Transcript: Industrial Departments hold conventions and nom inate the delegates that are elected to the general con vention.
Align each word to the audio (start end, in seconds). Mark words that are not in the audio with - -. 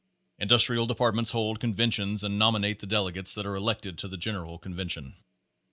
Industrial 0.39 0.87
Departments 0.87 1.29
hold 1.29 1.59
conventions 1.59 2.23
and 2.23 2.39
nom 2.39 2.55
inate 2.55 2.79
the 2.79 2.87
delegates 2.87 3.35
that 3.35 3.45
are 3.45 3.55
elected 3.55 3.99
to 3.99 4.07
the 4.07 4.17
general 4.17 4.57
con 4.57 4.73
vention. 4.73 5.13